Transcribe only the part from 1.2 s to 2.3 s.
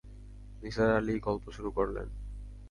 গল্প শুরু করলেন।